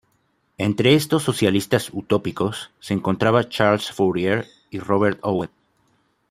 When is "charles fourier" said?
3.49-4.47